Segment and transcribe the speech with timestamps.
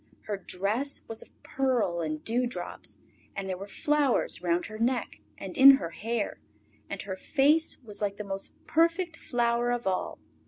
[0.21, 2.97] Her dress was of pearl and dew drops,
[3.35, 6.39] and there were flowers round her neck and in her hair,
[6.89, 10.17] and her face was like the most perfect flower of all.